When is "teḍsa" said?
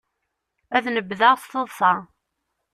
1.51-1.93